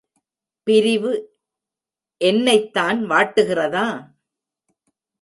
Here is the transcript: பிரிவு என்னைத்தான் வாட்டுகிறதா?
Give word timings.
பிரிவு 0.67 1.11
என்னைத்தான் 2.21 2.99
வாட்டுகிறதா? 3.09 3.87